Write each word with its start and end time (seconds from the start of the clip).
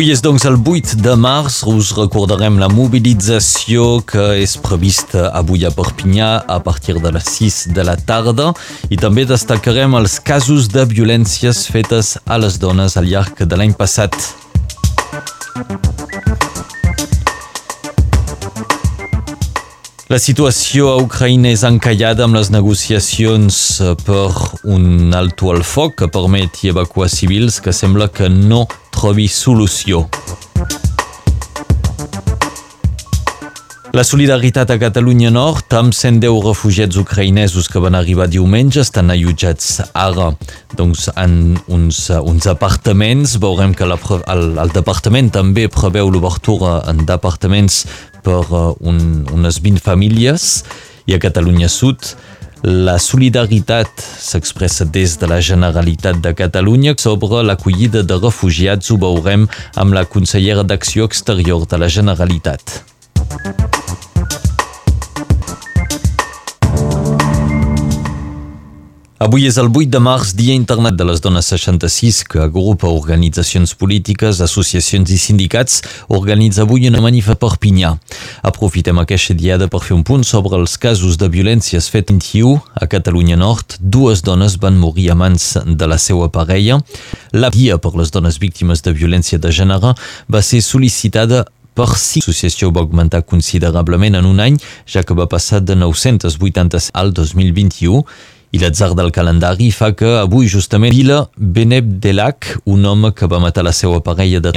Avui 0.00 0.14
és 0.14 0.22
doncs 0.24 0.46
el 0.48 0.54
8 0.56 0.94
de 1.04 1.12
març, 1.20 1.58
us 1.68 1.90
recordarem 1.92 2.54
la 2.56 2.70
mobilització 2.72 3.98
que 4.08 4.22
és 4.40 4.54
prevista 4.56 5.26
avui 5.36 5.66
a 5.68 5.70
Perpinyà 5.76 6.30
a 6.48 6.56
partir 6.64 6.96
de 7.04 7.12
les 7.12 7.28
6 7.34 7.58
de 7.76 7.84
la 7.84 7.98
tarda 8.08 8.46
i 8.88 8.96
també 8.96 9.26
destacarem 9.28 9.98
els 10.00 10.16
casos 10.24 10.70
de 10.72 10.86
violències 10.88 11.66
fetes 11.68 12.14
a 12.24 12.40
les 12.40 12.56
dones 12.64 12.96
al 12.96 13.12
llarg 13.12 13.44
de 13.44 13.60
l'any 13.60 13.76
passat. 13.76 14.16
La 20.10 20.18
situació 20.18 20.88
a 20.90 20.96
Ucraïna 21.04 21.52
és 21.54 21.60
encallada 21.62 22.24
amb 22.26 22.34
les 22.34 22.48
negociacions 22.50 23.58
eh, 23.78 23.92
per 24.02 24.32
un 24.66 25.14
alto 25.14 25.52
al 25.54 25.62
foc 25.62 26.00
que 26.00 26.08
permeti 26.10 26.72
evacuar 26.72 27.06
civils 27.06 27.60
que 27.62 27.70
sembla 27.70 28.08
que 28.10 28.26
no 28.26 28.64
trobi 28.90 29.28
solució. 29.30 30.08
La 33.94 34.04
solidaritat 34.06 34.70
a 34.70 34.76
Catalunya 34.78 35.32
Nord 35.34 35.74
amb 35.74 35.94
110 35.94 36.42
refugiats 36.44 36.98
ucraïnesos 36.98 37.66
que 37.66 37.80
van 37.82 37.96
arribar 37.98 38.28
diumenge 38.30 38.84
estan 38.84 39.10
allotjats 39.10 39.80
ara 39.98 40.28
doncs, 40.78 41.08
en 41.18 41.56
uns, 41.66 42.04
uns 42.10 42.46
apartaments. 42.50 43.34
Veurem 43.42 43.74
que 43.74 43.86
la, 43.90 43.98
el, 44.30 44.44
el 44.62 44.70
departament 44.74 45.32
també 45.34 45.66
preveu 45.70 46.10
l'obertura 46.10 46.80
en 46.90 47.02
departaments 47.06 47.84
per 48.24 48.44
uh, 48.50 48.74
un, 48.80 49.24
unes 49.32 49.60
20 49.62 49.82
famílies 49.84 50.50
i 51.06 51.16
a 51.16 51.22
Catalunya 51.22 51.70
Sud 51.72 52.14
la 52.62 52.98
solidaritat 53.00 53.88
s'expressa 54.20 54.84
des 54.84 55.16
de 55.16 55.26
la 55.30 55.40
Generalitat 55.40 56.20
de 56.20 56.34
Catalunya 56.36 56.94
sobre 56.98 57.42
l'acollida 57.42 58.02
de 58.02 58.20
refugiats. 58.20 58.90
Ho 58.90 59.00
veurem 59.00 59.48
amb 59.76 59.96
la 59.96 60.04
consellera 60.04 60.62
d'Acció 60.62 61.08
Exterior 61.08 61.64
de 61.66 61.80
la 61.80 61.88
Generalitat. 61.88 62.89
Avui 69.20 69.42
és 69.44 69.58
el 69.60 69.66
8 69.68 69.90
de 69.92 69.98
març, 70.00 70.30
Dia 70.32 70.54
Internet 70.56 70.94
de 70.96 71.04
les 71.04 71.20
Dones 71.20 71.44
66, 71.52 72.22
que 72.24 72.38
agrupa 72.40 72.88
organitzacions 72.88 73.74
polítiques, 73.76 74.38
associacions 74.40 75.10
i 75.12 75.18
sindicats, 75.20 75.82
organitza 76.08 76.62
avui 76.64 76.88
una 76.88 77.02
manifa 77.04 77.34
per 77.34 77.50
Perpinyà. 77.50 77.90
Aprofitem 78.48 79.02
aquesta 79.02 79.36
diada 79.36 79.68
per 79.68 79.82
fer 79.84 79.98
un 79.98 80.06
punt 80.08 80.24
sobre 80.24 80.56
els 80.56 80.78
casos 80.80 81.20
de 81.20 81.28
violències 81.28 81.90
fet 81.92 82.08
21 82.08 82.56
a 82.80 82.88
Catalunya 82.88 83.36
Nord. 83.36 83.76
Dues 83.76 84.24
dones 84.24 84.56
van 84.56 84.80
morir 84.80 85.10
a 85.12 85.18
mans 85.20 85.50
de 85.66 85.92
la 85.92 86.00
seva 86.00 86.32
parella. 86.32 86.80
La 87.36 87.52
Dia 87.52 87.76
per 87.76 87.92
les 88.00 88.16
dones 88.16 88.40
víctimes 88.40 88.80
de 88.80 88.96
violència 88.96 89.36
de 89.36 89.52
gènere 89.52 89.92
va 90.32 90.40
ser 90.40 90.64
sol·licitada 90.64 91.44
per 91.76 91.92
si 92.00 92.24
l'associació 92.24 92.72
va 92.72 92.88
augmentar 92.88 93.26
considerablement 93.28 94.16
en 94.16 94.24
un 94.24 94.40
any, 94.40 94.56
ja 94.88 95.04
que 95.04 95.12
va 95.12 95.28
passar 95.28 95.60
de 95.60 95.76
980 95.76 96.88
al 96.96 97.12
2021 97.12 98.06
i 98.50 98.58
l'atzar 98.58 98.94
del 98.98 99.12
calendari 99.14 99.70
fa 99.70 99.92
que 99.94 100.18
avui 100.24 100.50
justament 100.50 100.94
Vila 100.94 101.24
Beneb 101.36 102.00
Delac, 102.02 102.56
un 102.66 102.84
home 102.84 103.14
que 103.14 103.30
va 103.30 103.40
matar 103.42 103.64
la 103.66 103.74
seva 103.76 104.02
parella 104.02 104.40
de 104.42 104.52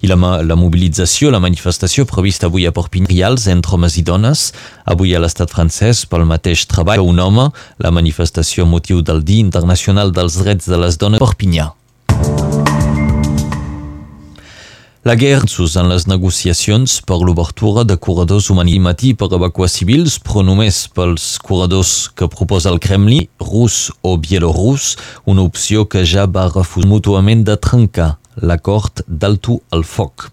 i 0.00 0.08
la, 0.08 0.16
la 0.16 0.56
mobilització, 0.56 1.30
la 1.32 1.40
manifestació 1.42 2.06
prevista 2.08 2.48
avui 2.48 2.66
a 2.66 2.72
Perpinyals 2.72 3.46
entre 3.52 3.76
homes 3.76 3.98
i 4.00 4.04
dones, 4.06 4.46
avui 4.88 5.12
a 5.14 5.20
l'estat 5.20 5.52
francès 5.52 6.06
pel 6.08 6.24
mateix 6.28 6.64
treball 6.70 7.02
que 7.02 7.08
un 7.12 7.20
home, 7.20 7.50
la 7.78 7.92
manifestació 7.92 8.66
motiu 8.66 9.02
del 9.02 9.24
Dia 9.26 9.44
Internacional 9.44 10.14
dels 10.16 10.40
Drets 10.40 10.70
de 10.70 10.80
les 10.80 10.96
Dones 11.00 11.22
Perpinyà. 11.22 11.70
La 15.02 15.16
guerra 15.16 15.46
en 15.80 15.86
les 15.88 16.04
negociacions 16.06 17.00
per 17.08 17.16
l'obertura 17.24 17.86
de 17.88 17.94
corredors 17.96 18.50
humanitari 18.52 19.14
per 19.16 19.30
evacuar 19.32 19.70
civils, 19.72 20.18
però 20.20 20.42
només 20.44 20.82
pels 20.92 21.38
corredors 21.40 22.10
que 22.12 22.28
proposa 22.28 22.68
el 22.68 22.78
Kremlin, 22.78 23.24
rus 23.40 23.88
o 24.02 24.18
bielorús, 24.18 24.98
una 25.24 25.40
opció 25.40 25.86
que 25.88 26.04
ja 26.04 26.26
va 26.26 26.50
refusar 26.52 26.92
mútuament 26.92 27.46
de 27.48 27.56
trencar 27.56 28.18
l'acord 28.44 29.00
d'alto 29.08 29.62
al 29.72 29.88
foc. 29.88 30.28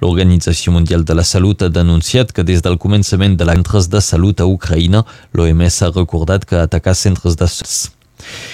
L'Organització 0.00 0.72
Mundial 0.72 1.04
de 1.04 1.20
la 1.20 1.28
Salut 1.28 1.60
ha 1.60 1.68
denunciat 1.68 2.32
que 2.32 2.42
des 2.42 2.64
del 2.64 2.80
començament 2.80 3.36
de 3.36 3.44
l'entres 3.44 3.92
de 3.92 4.00
salut 4.00 4.40
a 4.40 4.48
Ucraïna, 4.48 5.04
l'OMS 5.36 5.82
ha 5.82 5.92
recordat 5.92 6.48
que 6.48 6.56
atacar 6.56 6.96
centres 6.96 7.36
de 7.36 7.52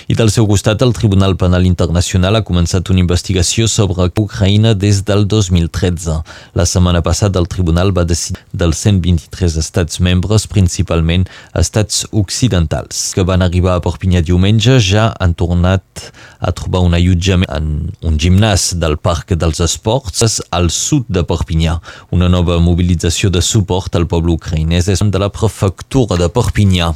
i 0.09 0.15
del 0.19 0.31
seu 0.31 0.47
costat, 0.47 0.83
el 0.83 0.95
Tribunal 0.97 1.37
Penal 1.41 1.67
Internacional 1.67 2.39
ha 2.39 2.45
començat 2.47 2.91
una 2.93 3.03
investigació 3.03 3.67
sobre 3.71 4.09
Ucraïna 4.17 4.75
des 4.75 5.03
del 5.07 5.27
2013. 5.27 6.21
La 6.55 6.67
setmana 6.67 7.03
passada, 7.03 7.41
el 7.41 7.49
Tribunal 7.49 7.93
va 7.97 8.05
decidir 8.05 8.43
dels 8.53 8.83
123 8.85 9.57
estats 9.63 10.01
membres, 10.01 10.47
principalment 10.47 11.27
estats 11.55 12.05
occidentals, 12.13 13.13
que 13.15 13.25
van 13.27 13.43
arribar 13.43 13.77
a 13.77 13.85
Perpinyà 13.85 14.23
diumenge, 14.27 14.79
ja 14.81 15.09
han 15.21 15.35
tornat 15.35 16.11
a 16.39 16.53
trobar 16.53 16.85
un 16.87 16.95
allotjament 16.95 17.51
en 17.53 17.73
un 18.07 18.21
gimnàs 18.21 18.75
del 18.81 18.99
Parc 18.99 19.35
dels 19.35 19.63
Esports 19.65 20.41
al 20.51 20.71
sud 20.71 21.09
de 21.09 21.25
Perpinyà. 21.27 21.79
Una 22.15 22.29
nova 22.29 22.61
mobilització 22.63 23.31
de 23.31 23.43
suport 23.43 23.97
al 23.97 24.09
poble 24.11 24.37
ucraïnès 24.37 24.91
és 24.93 25.03
de 25.03 25.19
la 25.23 25.33
prefectura 25.33 26.19
de 26.21 26.29
Perpinyà. 26.33 26.93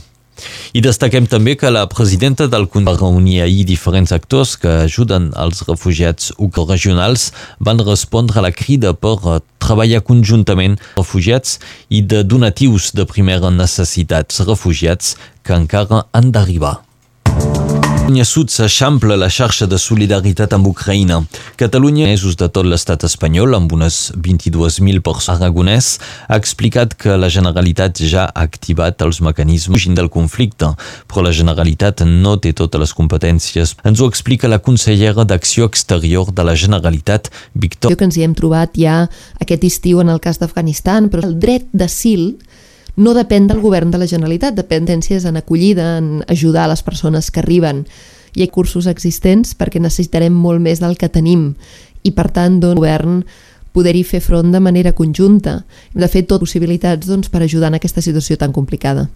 I 0.75 0.83
destaquem 0.84 1.27
també 1.31 1.56
que 1.56 1.71
la 1.71 1.87
presidenta 1.91 2.49
del 2.49 2.67
Consell 2.67 2.81
va 2.81 2.97
reunir 2.97 3.43
ahir 3.45 3.65
diferents 3.69 4.12
actors 4.17 4.56
que 4.56 4.73
ajuden 4.87 5.31
els 5.37 5.62
refugiats 5.69 6.33
regionals 6.71 7.31
van 7.61 7.78
respondre 7.84 8.41
a 8.41 8.47
la 8.47 8.53
crida 8.53 8.95
per 8.95 9.17
eh, 9.21 9.39
treballar 9.61 10.00
conjuntament 10.00 10.79
refugiats 10.97 11.59
i 11.89 12.00
de 12.03 12.23
donatius 12.25 12.93
de 12.97 13.05
primera 13.05 13.50
necessitat 13.50 14.33
refugiats 14.47 15.17
que 15.45 15.56
encara 15.56 16.06
han 16.12 16.33
d'arribar. 16.33 16.90
Catalunya 18.10 18.26
Sud 18.26 18.50
s'eixampla 18.50 19.15
la 19.15 19.28
xarxa 19.31 19.69
de 19.71 19.78
solidaritat 19.78 20.50
amb 20.56 20.66
Ucraïna. 20.66 21.21
Catalunya, 21.54 22.09
mesos 22.09 22.34
de 22.34 22.48
tot 22.50 22.66
l'estat 22.66 23.04
espanyol, 23.06 23.54
amb 23.54 23.71
unes 23.71 23.98
22.000 24.19 24.98
persones 24.98 25.38
aragonès, 25.38 25.91
ha 26.26 26.34
explicat 26.34 26.97
que 26.99 27.15
la 27.15 27.28
Generalitat 27.31 28.03
ja 28.03 28.25
ha 28.26 28.43
activat 28.43 28.99
els 29.06 29.20
mecanismes 29.22 29.87
del 29.94 30.10
conflicte, 30.10 30.72
però 31.06 31.22
la 31.22 31.31
Generalitat 31.31 32.03
no 32.03 32.34
té 32.43 32.50
totes 32.50 32.82
les 32.82 32.97
competències. 32.99 33.76
Ens 33.87 34.03
ho 34.03 34.10
explica 34.10 34.50
la 34.50 34.59
consellera 34.59 35.22
d'Acció 35.22 35.70
Exterior 35.70 36.34
de 36.34 36.43
la 36.43 36.56
Generalitat, 36.59 37.31
Victor. 37.54 37.94
Que 37.94 38.10
ens 38.10 38.19
hi 38.19 38.26
hem 38.26 38.34
trobat 38.34 38.75
ja 38.75 39.04
aquest 39.38 39.70
estiu 39.70 40.03
en 40.03 40.10
el 40.10 40.19
cas 40.19 40.43
d'Afganistan, 40.43 41.12
però 41.15 41.22
el 41.31 41.38
dret 41.38 41.70
d'asil 41.70 42.41
no 42.97 43.15
depèn 43.15 43.47
del 43.51 43.61
govern 43.61 43.91
de 43.91 44.01
la 44.01 44.09
Generalitat, 44.11 44.56
dependències 44.56 45.25
en 45.25 45.37
acollida, 45.37 45.99
en 45.99 46.25
ajudar 46.28 46.69
les 46.69 46.83
persones 46.83 47.31
que 47.31 47.41
arriben. 47.41 47.84
Hi 48.34 48.45
ha 48.45 48.53
cursos 48.55 48.87
existents 48.87 49.55
perquè 49.59 49.81
necessitarem 49.83 50.34
molt 50.34 50.62
més 50.62 50.83
del 50.83 50.97
que 50.97 51.11
tenim 51.11 51.55
i 52.03 52.12
per 52.17 52.31
tant 52.31 52.61
el 52.62 52.79
govern 52.79 53.25
poder-hi 53.75 54.05
fer 54.05 54.21
front 54.23 54.50
de 54.53 54.61
manera 54.61 54.93
conjunta. 54.93 55.65
Hem 55.95 56.03
de 56.03 56.09
fer 56.11 56.25
tot 56.27 56.43
possibilitats 56.43 57.06
doncs, 57.06 57.29
per 57.31 57.43
ajudar 57.43 57.71
en 57.71 57.79
aquesta 57.79 58.03
situació 58.03 58.39
tan 58.39 58.53
complicada 58.53 59.09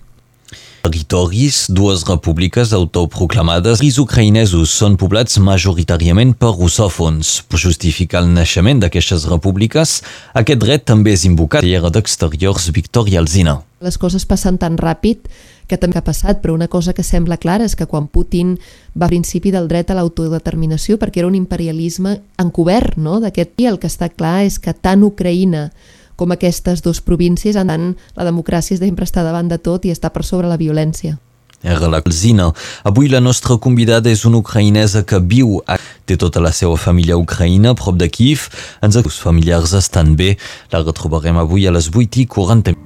territoris, 0.84 1.65
dues 1.72 2.05
repúbliques 2.05 2.75
autoproclamades, 2.77 3.81
els 3.81 3.99
ucraïnesos 4.03 4.75
són 4.77 4.98
poblats 5.01 5.39
majoritàriament 5.41 6.34
per 6.36 6.53
russòfons. 6.53 7.41
Per 7.48 7.60
justificar 7.60 8.22
el 8.25 8.31
naixement 8.36 8.83
d'aquestes 8.84 9.25
repúbliques, 9.33 10.03
aquest 10.36 10.60
dret 10.60 10.84
també 10.84 11.16
és 11.16 11.25
invocat 11.25 11.65
a 11.65 11.91
d'Exteriors 11.95 12.69
Victoria 12.77 13.25
Alzina. 13.25 13.63
Les 13.84 13.97
coses 14.01 14.25
passen 14.28 14.60
tan 14.60 14.77
ràpid 14.81 15.25
que 15.69 15.78
també 15.81 15.98
ha 15.98 16.04
passat, 16.04 16.41
però 16.42 16.54
una 16.54 16.69
cosa 16.69 16.92
que 16.92 17.03
sembla 17.03 17.41
clara 17.41 17.65
és 17.65 17.75
que 17.77 17.89
quan 17.89 18.07
Putin 18.07 18.59
va 18.92 19.09
al 19.09 19.15
principi 19.15 19.53
del 19.53 19.69
dret 19.69 19.91
a 19.91 19.97
l'autodeterminació 19.97 20.98
perquè 21.01 21.22
era 21.22 21.28
un 21.28 21.36
imperialisme 21.39 22.19
encobert, 22.41 22.98
no?, 23.01 23.21
d'aquest 23.25 23.60
i 23.60 23.69
el 23.72 23.81
que 23.81 23.89
està 23.89 24.10
clar 24.13 24.42
és 24.45 24.60
que 24.60 24.77
tant 24.77 25.04
Ucraïna 25.04 25.71
com 26.16 26.33
aquestes 26.33 26.83
dues 26.84 27.01
províncies, 27.05 27.57
en 27.57 27.72
tant, 27.72 27.93
la 28.16 28.27
democràcia 28.27 28.78
sempre 28.78 29.07
està 29.09 29.25
davant 29.27 29.49
de 29.51 29.59
tot 29.59 29.84
i 29.84 29.93
està 29.95 30.11
per 30.15 30.25
sobre 30.25 30.49
la 30.49 30.61
violència. 30.61 31.19
Era 31.65 31.89
la 31.89 32.03
Zina. 32.11 32.53
Avui 32.84 33.09
la 33.09 33.21
nostra 33.21 33.57
convidada 33.57 34.11
és 34.11 34.27
una 34.28 34.37
ucraïnesa 34.37 35.03
que 35.09 35.19
viu 35.19 35.63
a... 35.66 35.78
té 36.05 36.19
tota 36.21 36.41
la 36.45 36.53
seva 36.53 36.77
família 36.77 37.16
ucraïna 37.16 37.72
prop 37.75 37.97
de 37.97 38.11
Kiev. 38.13 38.51
Els 38.83 39.19
familiars 39.19 39.72
estan 39.72 40.15
bé. 40.15 40.37
La 40.71 40.83
retrobarem 40.84 41.39
avui 41.41 41.66
a 41.66 41.72
les 41.72 41.89
8 41.89 42.21
i 42.21 42.27
40 42.27 42.77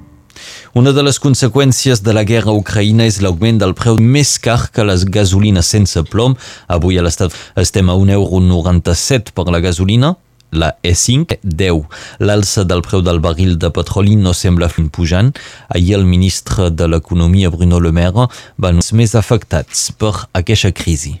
una 0.73 0.93
de 0.93 1.03
les 1.03 1.19
conseqüències 1.19 1.99
de 2.05 2.13
la 2.13 2.23
guerra 2.23 2.53
a 2.53 2.57
Ucraïna 2.59 3.07
és 3.09 3.19
l'augment 3.19 3.57
del 3.59 3.73
preu 3.75 3.97
més 3.99 4.37
car 4.39 4.69
que 4.71 4.85
les 4.87 5.03
gasolines 5.03 5.67
sense 5.67 6.03
plom. 6.11 6.37
Avui 6.67 6.97
a 6.97 7.03
l'estat 7.03 7.35
estem 7.59 7.89
a 7.89 7.97
1,97 7.97 8.13
euro 8.15 9.35
per 9.35 9.47
la 9.51 9.59
gasolina, 9.59 10.15
la 10.51 10.75
E5 10.83 11.39
10. 11.43 11.83
L'alça 12.19 12.65
del 12.65 12.81
preu 12.85 13.01
del 13.05 13.19
barril 13.19 13.57
de 13.57 13.69
petroli 13.69 14.15
no 14.15 14.33
sembla 14.33 14.69
pujant. 14.91 15.31
Ahir 15.69 15.95
el 15.95 16.05
ministre 16.05 16.69
de 16.69 16.87
l'Economia, 16.87 17.49
Bruno 17.49 17.79
Le 17.79 17.91
Maire, 17.91 18.27
va 18.57 18.73
ser 18.81 18.95
més 18.95 19.15
afectats 19.15 19.91
per 19.91 20.13
aquesta 20.33 20.71
crisi. 20.71 21.19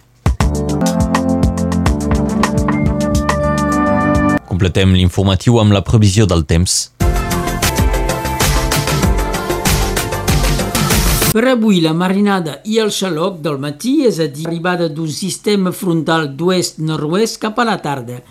Completem 4.49 4.93
l'informatiu 4.93 5.59
amb 5.59 5.71
la 5.71 5.81
previsió 5.81 6.25
del 6.25 6.45
temps. 6.45 6.91
Per 11.29 11.43
avui 11.45 11.77
la 11.79 11.91
marinada 11.93 12.55
i 12.65 12.79
el 12.81 12.89
xaloc 12.89 13.35
del 13.45 13.59
matí, 13.61 13.99
és 14.09 14.17
a 14.17 14.25
dir, 14.25 14.47
arribada 14.49 14.87
d'un 14.89 15.11
sistema 15.13 15.69
frontal 15.69 16.31
d'oest-nord-oest 16.33 17.37
cap 17.43 17.59
a 17.61 17.67
la 17.69 17.75
tarda. 17.83 18.23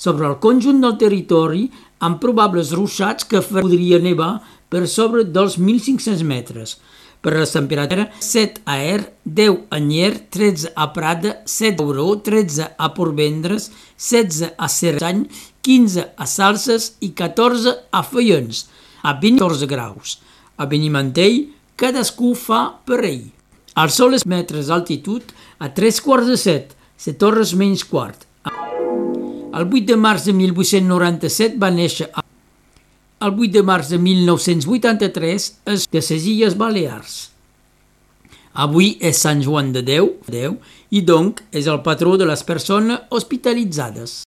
Sobre 0.00 0.28
el 0.28 0.38
conjunt 0.42 0.80
del 0.82 0.96
territori, 1.00 1.66
amb 2.00 2.20
probables 2.22 2.72
ruixats 2.76 3.26
que 3.28 3.42
podria 3.44 4.00
nevar 4.00 4.38
per 4.70 4.86
sobre 4.88 5.26
dels 5.26 5.58
1.500 5.58 6.24
metres. 6.24 6.78
Per 7.20 7.34
les 7.34 7.50
temperatures, 7.52 8.08
7 8.24 8.62
a 8.64 8.78
Er, 8.80 9.00
10 9.24 9.66
a 9.68 9.78
Nyer, 9.84 10.14
13 10.32 10.70
a 10.72 10.86
Prada, 10.94 11.34
7 11.44 11.82
a 11.82 11.84
Euro, 11.84 12.06
13 12.24 12.70
a 12.78 12.88
Porvendres, 12.96 13.68
16 13.98 14.54
a 14.56 14.68
Serrany, 14.72 15.26
15 15.60 16.06
a 16.16 16.26
Salses 16.26 16.94
i 17.04 17.12
14 17.12 17.76
a 17.92 18.02
Feions, 18.02 18.64
a 19.02 19.12
14 19.20 19.68
graus. 19.68 20.16
A 20.56 20.64
Benimantell, 20.64 21.50
cadascú 21.76 22.32
fa 22.32 22.62
per 22.88 23.02
ell. 23.04 23.28
El 23.76 23.92
sol 23.92 24.16
és 24.16 24.24
metres 24.24 24.72
d'altitud 24.72 25.36
a 25.60 25.68
tres 25.76 26.00
quarts 26.00 26.28
de 26.32 26.40
set, 26.40 26.72
se 26.96 27.12
torres 27.20 27.52
menys 27.52 27.84
quart. 27.84 28.29
El 29.50 29.66
8 29.66 29.86
de 29.86 29.96
març 29.98 30.28
de 30.28 30.32
1897 30.32 31.58
va 31.58 31.72
néixer 31.74 32.06
a... 32.14 32.22
El 33.26 33.34
8 33.34 33.50
de 33.56 33.62
març 33.66 33.88
de 33.90 33.98
1983 33.98 35.46
és 35.74 35.86
de 35.90 36.02
les 36.06 36.26
Illes 36.32 36.54
Balears. 36.60 37.16
Avui 38.64 38.92
és 39.10 39.18
Sant 39.18 39.42
Joan 39.42 39.72
de 39.74 39.82
Déu, 39.82 40.12
Déu 40.30 40.56
i 40.90 41.02
donc 41.06 41.42
és 41.50 41.66
el 41.66 41.82
patró 41.82 42.16
de 42.20 42.28
les 42.30 42.44
persones 42.46 43.02
hospitalitzades. 43.10 44.14